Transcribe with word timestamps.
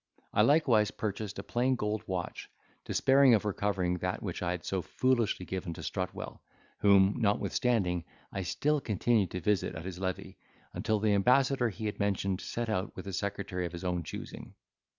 I 0.33 0.41
likewise 0.41 0.89
purchased 0.89 1.37
a 1.37 1.43
plain 1.43 1.75
gold 1.75 2.01
watch, 2.07 2.49
despairing 2.85 3.35
of 3.35 3.45
recovering 3.45 3.99
that 3.99 4.23
which 4.23 4.41
I 4.41 4.49
had 4.49 4.65
so 4.65 4.81
foolishly 4.81 5.45
given 5.45 5.75
to 5.75 5.83
Strutwell, 5.83 6.41
whom, 6.79 7.17
notwithstanding, 7.19 8.05
I 8.33 8.41
still 8.41 8.81
continued 8.81 9.29
to 9.29 9.41
visit 9.41 9.75
at 9.75 9.85
his 9.85 9.99
levee, 9.99 10.39
until 10.73 10.99
the 10.99 11.13
ambassador 11.13 11.69
he 11.69 11.85
had 11.85 11.99
mentioned 11.99 12.41
set 12.41 12.67
out 12.67 12.95
with 12.95 13.05
a 13.05 13.13
secretary 13.13 13.67
of 13.67 13.73
his 13.73 13.83
own 13.83 14.01
choosing. 14.01 14.55